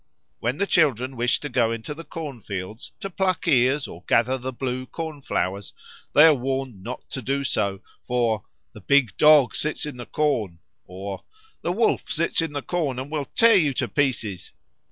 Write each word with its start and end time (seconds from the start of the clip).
When 0.39 0.57
children 0.65 1.15
wish 1.15 1.39
to 1.41 1.47
go 1.47 1.71
into 1.71 1.93
the 1.93 2.03
corn 2.03 2.41
fields 2.41 2.91
to 3.01 3.09
pluck 3.11 3.47
ears 3.47 3.87
or 3.87 4.03
gather 4.07 4.35
the 4.39 4.51
blue 4.51 4.87
corn 4.87 5.21
flowers, 5.21 5.73
they 6.13 6.25
are 6.25 6.33
warned 6.33 6.81
not 6.81 7.07
to 7.11 7.21
do 7.21 7.43
so, 7.43 7.81
for 8.01 8.43
"the 8.73 8.81
big 8.81 9.15
Dog 9.17 9.53
sits 9.55 9.85
in 9.85 9.97
the 9.97 10.07
corn," 10.07 10.57
or 10.87 11.23
"the 11.61 11.71
Wolf 11.71 12.09
sits 12.09 12.41
in 12.41 12.53
the 12.53 12.63
corn, 12.63 12.97
and 12.97 13.11
will 13.11 13.25
tear 13.25 13.53
you 13.53 13.75
in 13.79 13.87
pieces," 13.89 13.89
"the 13.89 13.89
Wolf 13.89 14.23
will 14.23 14.33
eat 14.33 14.39
you." 14.53 14.57